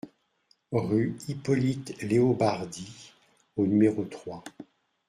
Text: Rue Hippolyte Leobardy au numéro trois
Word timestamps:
Rue 0.71 1.15
Hippolyte 1.27 2.01
Leobardy 2.01 3.13
au 3.55 3.67
numéro 3.67 4.03
trois 4.05 4.43